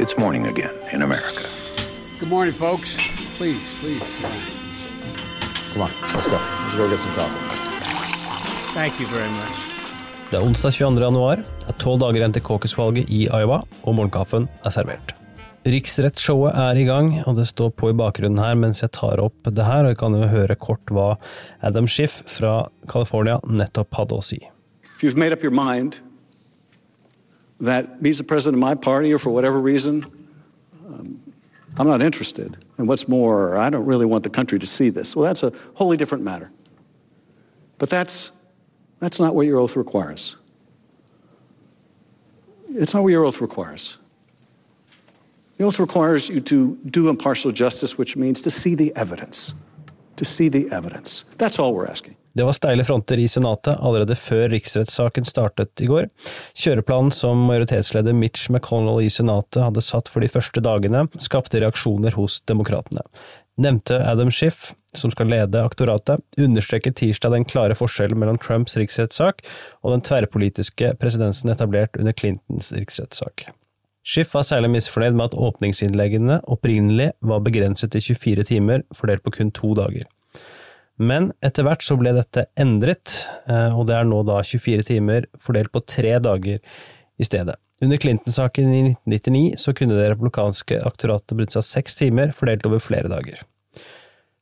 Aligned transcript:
It's 0.00 0.16
morning 0.16 0.46
again 0.46 0.72
in 0.92 1.02
America. 1.02 1.44
Good 2.18 2.30
morning, 2.30 2.54
folks. 2.54 2.96
Please, 3.36 3.68
please. 3.80 4.08
Come 5.72 5.82
on, 5.82 5.90
let's 6.14 6.26
go. 6.26 6.38
Let's 6.40 6.74
go 6.74 6.88
get 6.88 6.98
some 6.98 7.12
coffee. 7.12 7.36
Thank 8.72 8.98
you 9.00 9.06
very 9.06 9.28
much. 9.28 9.56
Det 10.30 10.38
er 10.38 10.46
onsdag 10.46 10.72
22. 10.72 11.04
januar, 11.04 11.36
det 11.36 11.68
er 11.68 11.78
tolv 11.84 12.00
dager 12.00 12.22
igjen 12.22 12.32
til 12.32 12.46
caucus-valget 12.48 13.12
i 13.12 13.26
Iowa, 13.28 13.60
og 13.84 13.98
morgenkaffen 13.98 14.48
er 14.64 14.72
servert. 14.72 15.12
Riksrettsshowet 15.68 16.56
er 16.56 16.80
i 16.80 16.88
gang, 16.88 17.12
og 17.26 17.36
det 17.36 17.50
står 17.52 17.74
på 17.76 17.92
i 17.92 17.96
bakgrunnen 18.00 18.40
her 18.40 18.56
mens 18.56 18.80
jeg 18.80 18.94
tar 18.96 19.20
opp 19.20 19.52
det 19.52 19.68
her, 19.68 19.84
og 19.84 19.92
jeg 19.92 20.00
kan 20.00 20.16
jo 20.16 20.32
høre 20.32 20.56
kort 20.56 20.94
hva 20.96 21.10
Adam 21.60 21.84
Schiff 21.84 22.22
fra 22.38 22.70
California 22.88 23.36
nettopp 23.44 24.00
hadde 24.00 24.16
å 24.16 24.24
si. 24.24 24.40
If 24.96 25.04
you've 25.04 25.20
made 25.20 25.36
up 25.36 25.44
your 25.44 25.52
mind 25.52 26.00
that 27.60 27.88
he's 28.02 28.18
the 28.18 28.24
president 28.24 28.56
of 28.56 28.60
my 28.60 28.74
party 28.74 29.12
or 29.12 29.18
for 29.18 29.30
whatever 29.30 29.60
reason, 29.60 30.04
um, 30.86 31.20
I'm 31.78 31.86
not 31.86 32.02
interested. 32.02 32.56
And 32.78 32.88
what's 32.88 33.06
more, 33.06 33.58
I 33.58 33.70
don't 33.70 33.86
really 33.86 34.06
want 34.06 34.24
the 34.24 34.30
country 34.30 34.58
to 34.58 34.66
see 34.66 34.90
this. 34.90 35.14
Well, 35.14 35.26
that's 35.26 35.42
a 35.42 35.52
wholly 35.74 35.96
different 35.96 36.24
matter. 36.24 36.50
But 37.78 37.90
that's, 37.90 38.32
that's 38.98 39.20
not 39.20 39.34
what 39.34 39.46
your 39.46 39.58
oath 39.58 39.76
requires. 39.76 40.36
It's 42.70 42.94
not 42.94 43.02
what 43.02 43.10
your 43.10 43.24
oath 43.24 43.40
requires. 43.40 43.98
The 45.56 45.64
oath 45.64 45.78
requires 45.78 46.28
you 46.28 46.40
to 46.40 46.78
do 46.86 47.08
impartial 47.08 47.50
justice, 47.52 47.98
which 47.98 48.16
means 48.16 48.40
to 48.42 48.50
see 48.50 48.74
the 48.74 48.94
evidence. 48.96 49.52
To 50.16 50.24
see 50.24 50.48
the 50.48 50.70
evidence. 50.70 51.24
That's 51.36 51.58
all 51.58 51.74
we're 51.74 51.86
asking. 51.86 52.16
Det 52.34 52.46
var 52.46 52.54
steile 52.54 52.84
fronter 52.86 53.18
i 53.18 53.26
Senatet 53.28 53.80
allerede 53.82 54.14
før 54.18 54.48
riksrettssaken 54.52 55.26
startet 55.26 55.82
i 55.82 55.88
går. 55.90 56.06
Kjøreplanen 56.54 57.10
som 57.14 57.42
majoritetsleder 57.48 58.14
Mitch 58.14 58.46
McConnell 58.52 59.02
i 59.02 59.10
Senatet 59.10 59.64
hadde 59.64 59.82
satt 59.82 60.10
for 60.10 60.22
de 60.22 60.30
første 60.30 60.62
dagene, 60.62 61.08
skapte 61.18 61.62
reaksjoner 61.62 62.14
hos 62.18 62.38
demokratene. 62.46 63.02
Nevnte 63.60 63.98
Adam 64.06 64.30
Schiff, 64.32 64.70
som 64.96 65.10
skal 65.12 65.28
lede 65.30 65.60
aktoratet, 65.60 66.22
understreket 66.38 66.96
tirsdag 66.96 67.34
den 67.34 67.44
klare 67.44 67.74
forskjellen 67.76 68.18
mellom 68.18 68.38
Trumps 68.40 68.78
riksrettssak 68.78 69.42
og 69.82 69.92
den 69.92 70.04
tverrpolitiske 70.06 70.94
presedensen 71.02 71.52
etablert 71.52 71.98
under 71.98 72.14
Clintons 72.16 72.70
riksrettssak. 72.72 73.50
Schiff 74.06 74.32
var 74.34 74.46
særlig 74.48 74.70
misfornøyd 74.72 75.18
med 75.18 75.28
at 75.28 75.36
åpningsinnleggene 75.36 76.40
opprinnelig 76.48 77.10
var 77.20 77.42
begrenset 77.44 77.92
til 77.92 78.14
24 78.14 78.48
timer, 78.48 78.86
fordelt 78.96 79.26
på 79.26 79.34
kun 79.34 79.52
to 79.52 79.74
dager. 79.76 80.06
Men 81.00 81.30
etter 81.44 81.64
hvert 81.64 81.84
så 81.84 81.96
ble 81.96 82.12
dette 82.12 82.44
endret, 82.60 83.22
eh, 83.48 83.72
og 83.72 83.86
det 83.88 83.96
er 83.96 84.08
nå 84.08 84.20
da 84.28 84.42
24 84.44 84.84
timer 84.90 85.28
fordelt 85.40 85.72
på 85.72 85.80
tre 85.88 86.18
dager 86.20 86.60
i 86.60 87.26
stedet. 87.26 87.56
Under 87.80 87.96
Clinton-saken 87.96 88.68
i 88.68 88.82
1999 88.90 89.56
så 89.62 89.72
kunne 89.76 89.96
det 89.96 90.10
republikanske 90.10 90.82
aktoratet 90.84 91.32
benytte 91.32 91.56
seg 91.56 91.62
av 91.62 91.68
seks 91.70 91.96
timer, 91.96 92.34
fordelt 92.36 92.66
over 92.68 92.82
flere 92.84 93.08
dager. 93.08 93.40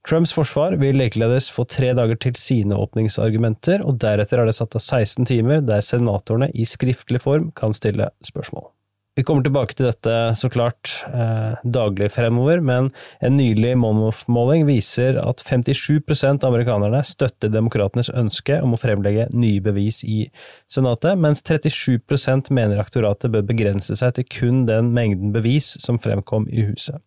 Trumps 0.09 0.33
forsvar 0.33 0.75
vil 0.81 0.97
likeledes 0.98 1.50
få 1.53 1.67
tre 1.69 1.92
dager 1.95 2.19
til 2.19 2.34
sine 2.41 2.78
åpningsargumenter, 2.81 3.84
og 3.87 4.00
deretter 4.03 4.43
er 4.43 4.48
det 4.48 4.56
satt 4.59 4.75
av 4.78 4.83
16 4.83 5.28
timer 5.28 5.62
der 5.62 5.84
senatorene 5.84 6.50
i 6.55 6.67
skriftlig 6.67 7.22
form 7.22 7.53
kan 7.59 7.77
stille 7.77 8.11
spørsmål. 8.27 8.70
Vi 9.19 9.24
kommer 9.27 9.42
tilbake 9.42 9.74
til 9.74 9.88
dette 9.88 10.12
så 10.38 10.47
klart 10.47 10.92
eh, 11.11 11.56
daglig 11.66 12.06
fremover, 12.14 12.61
men 12.62 12.92
en 13.19 13.34
nylig 13.34 13.72
Monmouth-måling 13.83 14.62
viser 14.69 15.19
at 15.19 15.42
57% 15.42 16.47
av 16.47 16.52
amerikanerne 16.52 17.00
støtter 17.02 17.50
demokratenes 17.50 18.12
ønske 18.14 18.60
om 18.62 18.77
å 18.77 18.78
fremlegge 18.78 19.27
nye 19.34 19.64
bevis 19.64 20.05
i 20.06 20.28
Senatet, 20.70 21.19
mens 21.19 21.42
37% 21.42 22.52
mener 22.55 22.78
aktoratet 22.78 23.34
bør 23.34 23.48
begrense 23.50 23.98
seg 23.98 24.14
til 24.20 24.28
kun 24.30 24.62
den 24.70 24.92
mengden 24.94 25.34
bevis 25.34 25.75
som 25.82 25.98
fremkom 25.98 26.47
i 26.55 26.69
huset. 26.70 27.03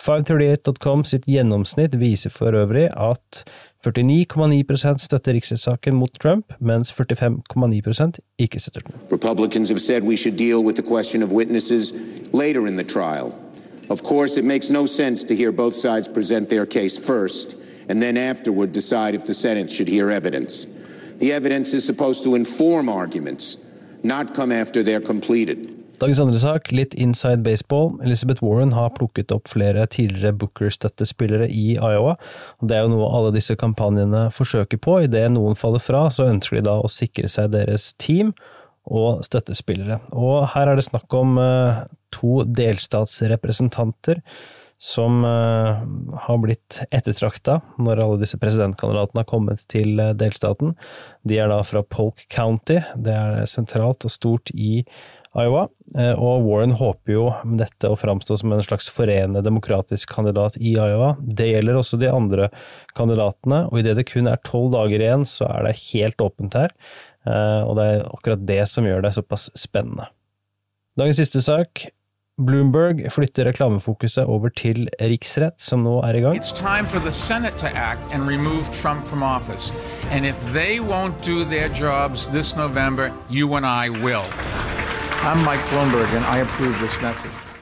538.com 0.00 1.04
sitt 1.04 1.26
gjennomsnitt 1.30 1.94
viser 1.94 2.30
for 2.30 2.56
øvrig 2.56 2.88
at 2.96 3.44
49,9 3.86 4.98
støtter 4.98 5.32
riksrettssaken 5.32 5.94
mot 5.94 6.12
Trump, 6.20 6.52
mens 6.60 6.92
45,9 6.92 8.18
ikke 8.38 8.60
støtter 8.60 8.80
den. 8.80 8.94
Republicans 9.12 9.68
have 9.68 9.80
said 9.80 10.02
we 10.02 10.16
should 10.16 10.38
deal 10.38 10.64
with 10.64 10.76
the 10.76 10.88
question 10.88 11.22
of 11.22 11.30
witnesses 11.32 11.92
later 12.32 12.66
in 12.66 12.76
the 12.76 12.84
trial. 12.84 13.32
Of 13.90 14.02
course, 14.02 14.40
it 14.40 14.44
makes 14.44 14.70
no 14.70 14.86
sense 14.86 15.24
to 15.24 15.34
hear 15.34 15.52
both 15.52 15.76
sides 15.76 16.08
present 16.08 16.48
their 16.48 16.66
case 16.66 16.98
first 16.98 17.56
and 17.88 18.02
then 18.02 18.16
afterward 18.16 18.72
decide 18.72 19.14
if 19.14 19.24
the 19.24 19.34
Senate 19.34 19.70
should 19.70 19.88
hear 19.88 20.10
evidence. 20.10 20.66
The 21.18 21.32
evidence 21.32 21.74
is 21.74 21.84
supposed 21.84 22.22
to 22.24 22.34
inform 22.34 22.88
arguments, 22.88 23.58
not 24.02 24.34
come 24.34 24.52
after 24.52 24.82
they're 24.82 25.00
completed. 25.00 25.73
Dagens 26.02 26.18
andre 26.18 26.38
sak, 26.42 26.72
litt 26.74 26.94
inside 26.98 27.44
baseball. 27.46 27.92
Elizabeth 28.02 28.42
Warren 28.42 28.72
har 28.74 28.90
plukket 28.96 29.30
opp 29.34 29.46
flere 29.52 29.84
tidligere 29.86 30.34
Booker-støttespillere 30.40 31.46
i 31.46 31.76
Iowa. 31.76 32.16
og 32.58 32.68
Det 32.68 32.76
er 32.76 32.82
jo 32.82 32.96
noe 32.96 33.10
alle 33.14 33.30
disse 33.36 33.54
kampanjene 33.54 34.26
forsøker 34.34 34.80
på. 34.82 34.98
Idet 35.06 35.28
noen 35.36 35.54
faller 35.54 35.82
fra, 35.82 36.08
så 36.10 36.26
ønsker 36.32 36.58
de 36.58 36.66
da 36.66 36.80
å 36.82 36.90
sikre 36.90 37.30
seg 37.30 37.54
deres 37.54 37.92
team 38.02 38.34
og 38.90 39.22
støttespillere. 39.24 40.00
Og 40.12 40.48
her 40.56 40.72
er 40.72 40.76
det 40.80 40.88
snakk 40.88 41.14
om 41.14 41.38
uh, 41.38 41.86
to 42.12 42.42
delstatsrepresentanter 42.44 44.20
som 44.84 45.22
uh, 45.24 45.78
har 46.26 46.38
blitt 46.42 46.82
ettertrakta 46.90 47.60
når 47.78 48.02
alle 48.02 48.22
disse 48.24 48.38
presidentkandidatene 48.42 49.22
har 49.22 49.30
kommet 49.30 49.62
til 49.70 49.94
uh, 50.02 50.10
delstaten. 50.18 50.74
De 51.22 51.38
er 51.38 51.54
da 51.54 51.62
fra 51.64 51.86
Polk 51.86 52.26
County, 52.34 52.82
det 52.98 53.14
er 53.14 53.46
sentralt 53.48 54.04
og 54.04 54.12
stort 54.12 54.52
i 54.52 54.82
Iowa, 55.34 55.64
eh, 55.98 56.12
og 56.14 56.44
Warren 56.46 56.76
håper 56.78 57.12
jo 57.12 57.24
med 57.42 57.58
dette 57.64 57.90
å 57.90 57.98
framstå 57.98 58.36
som 58.38 58.52
en 58.54 58.62
slags 58.62 58.86
forenende 58.94 59.42
demokratisk 59.42 60.12
kandidat 60.14 60.54
i 60.60 60.76
Iowa. 60.76 61.16
Det 61.18 61.48
gjelder 61.50 61.80
også 61.80 61.98
de 61.98 62.10
andre 62.12 62.50
kandidatene, 62.94 63.64
og 63.66 63.80
idet 63.80 63.96
det 63.98 64.06
kun 64.12 64.30
er 64.30 64.38
tolv 64.46 64.70
dager 64.76 65.02
igjen, 65.02 65.26
så 65.26 65.48
er 65.50 65.66
det 65.66 65.80
helt 65.88 66.22
åpent 66.22 66.54
her. 66.60 66.70
Eh, 67.26 67.60
og 67.66 67.74
det 67.80 67.88
er 67.90 68.06
akkurat 68.12 68.46
det 68.46 68.62
som 68.70 68.86
gjør 68.86 69.02
det 69.02 69.14
såpass 69.18 69.50
spennende. 69.58 70.06
Dagens 70.98 71.18
siste 71.18 71.42
sak. 71.42 71.88
Bloomberg 72.38 73.12
flytter 73.14 73.46
reklamefokuset 73.46 74.26
over 74.26 74.50
til 74.50 74.88
riksrett, 74.98 75.54
som 75.62 75.84
nå 75.86 76.00
er 76.02 76.18
i 76.18 76.22
gang. 76.22 76.38
It's 76.38 76.50
time 76.54 76.86
for 76.86 76.98
the 76.98 77.12
Senate 77.12 77.58
to 77.58 77.68
act 77.68 78.12
and 78.12 78.26
remove 78.26 78.70
Trump 78.72 79.04
from 79.06 79.22
office. 79.22 79.72
And 80.10 80.26
if 80.26 80.38
they 80.52 80.80
won't 80.80 81.22
do 81.22 81.44
their 81.44 81.68
jobs 81.68 82.28
this 82.28 82.56
November, 82.56 83.12
you 83.30 83.54
and 83.54 83.64
I 83.64 83.88
will. 83.90 84.26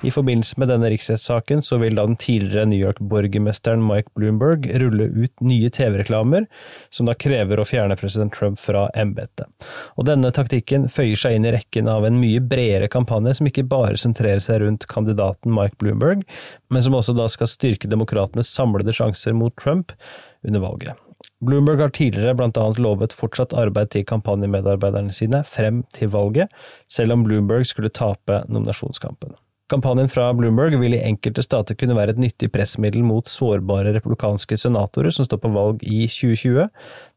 I 0.02 0.10
forbindelse 0.10 0.58
med 0.58 0.66
denne 0.72 0.88
riksrettssaken 0.90 1.60
så 1.62 1.76
vil 1.78 1.94
da 1.94 2.02
den 2.08 2.16
tidligere 2.18 2.66
New 2.66 2.80
York-borgermesteren 2.80 3.84
Mike 3.86 4.10
Bloomberg 4.18 4.66
rulle 4.82 5.06
ut 5.06 5.44
nye 5.46 5.70
TV-reklamer, 5.70 6.48
som 6.90 7.06
da 7.06 7.14
krever 7.14 7.62
å 7.62 7.66
fjerne 7.68 7.94
president 8.00 8.34
Trump 8.34 8.58
fra 8.58 8.88
embetet. 8.98 9.46
Og 9.94 10.08
denne 10.10 10.32
taktikken 10.34 10.88
føyer 10.90 11.22
seg 11.22 11.38
inn 11.38 11.46
i 11.46 11.54
rekken 11.54 11.90
av 11.92 12.08
en 12.08 12.18
mye 12.18 12.42
bredere 12.42 12.90
kampanje 12.90 13.36
som 13.38 13.46
ikke 13.46 13.68
bare 13.70 14.00
sentrerer 14.00 14.42
seg 14.42 14.64
rundt 14.64 14.88
kandidaten 14.90 15.54
Mike 15.54 15.78
Bloomberg, 15.78 16.26
men 16.66 16.82
som 16.82 16.98
også 16.98 17.14
da 17.14 17.30
skal 17.30 17.50
styrke 17.52 17.90
demokratenes 17.90 18.50
samlede 18.50 18.96
sjanser 18.98 19.38
mot 19.38 19.54
Trump 19.54 19.94
under 20.42 20.66
valget. 20.66 20.98
Bloomberg 21.42 21.80
har 21.82 21.90
tidligere 21.90 22.36
annet 22.38 22.78
lovet 22.78 23.14
fortsatt 23.18 23.54
arbeid 23.58 23.90
til 23.90 24.04
kampanjemedarbeiderne 24.06 25.14
sine 25.14 25.42
frem 25.42 25.82
til 25.94 26.12
valget, 26.14 26.52
selv 26.86 27.16
om 27.16 27.24
Bloomberg 27.26 27.66
skulle 27.66 27.90
tape 27.90 28.44
nominasjonskampen. 28.48 29.34
Kampanjen 29.72 30.10
fra 30.12 30.26
Bloomberg 30.36 30.76
vil 30.82 30.94
i 30.94 31.00
enkelte 31.00 31.42
stater 31.42 31.74
kunne 31.78 31.96
være 31.96 32.12
et 32.12 32.20
nyttig 32.20 32.50
pressmiddel 32.52 33.02
mot 33.08 33.26
sårbare 33.30 33.94
republikanske 33.96 34.58
senatorer 34.60 35.14
som 35.16 35.24
står 35.24 35.40
på 35.40 35.52
valg 35.54 35.82
i 35.88 36.04
2020. 36.12 36.68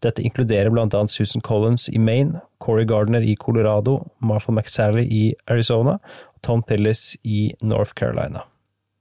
Dette 0.05 0.23
inkluderer 0.23 0.71
annet 0.71 1.11
Susan 1.11 1.43
Collins 1.43 1.89
i 1.91 1.99
Maine, 1.99 2.39
Corey 2.63 2.87
Gardner 2.87 3.21
i 3.27 3.35
Colorado, 3.35 3.99
Martha 4.23 4.55
McSally 4.55 5.03
i 5.03 5.23
Arizona 5.51 5.99
og 5.99 6.41
Tom 6.47 6.63
Tillis 6.63 7.17
i 7.23 7.51
North 7.61 7.91
Carolina. 7.93 8.47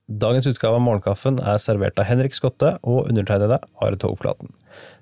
Dagens 0.05 0.45
utgave 0.45 0.77
av 0.77 0.83
Morgenkaffen 0.85 1.39
er 1.41 1.61
servert 1.63 1.97
av 1.97 2.05
Henrik 2.05 2.35
Skotte 2.37 2.75
og 2.85 3.07
undertegnede 3.09 3.57
Are 3.81 3.97
Togflaten. 3.97 4.51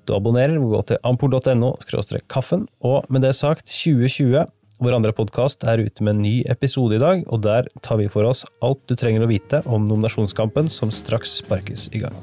Du 0.06 0.14
abonnerer, 0.14 0.60
gå 0.62 0.82
til 0.87 1.00
ampol.no 1.02 1.72
kaffen, 2.31 2.69
og 2.81 3.10
med 3.10 3.26
det 3.26 3.34
sagt, 3.34 3.66
2020, 3.66 4.46
vår 4.78 4.94
andre 4.94 5.12
podkast, 5.12 5.66
er 5.66 5.82
ute 5.82 6.06
med 6.06 6.14
en 6.14 6.22
ny 6.22 6.37
episode 6.46 6.94
i 6.94 7.02
dag, 7.02 7.26
og 7.26 7.43
der 7.43 7.66
tar 7.82 7.99
vi 7.99 8.06
for 8.06 8.31
oss 8.31 8.44
alt 8.62 8.87
du 8.87 8.94
trenger 8.94 9.26
å 9.26 9.31
vite 9.31 9.64
om 9.66 9.90
nominasjonskampen 9.90 10.70
som 10.70 10.94
straks 10.94 11.34
sparkes 11.43 11.88
i 11.90 12.06
gang. 12.06 12.14